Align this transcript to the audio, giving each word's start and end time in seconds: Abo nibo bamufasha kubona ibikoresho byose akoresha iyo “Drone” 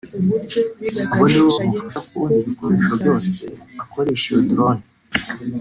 Abo 1.11 1.23
nibo 1.31 1.49
bamufasha 1.57 1.99
kubona 2.09 2.35
ibikoresho 2.41 2.85
byose 2.99 3.43
akoresha 3.83 4.25
iyo 4.29 4.39
“Drone” 4.49 4.83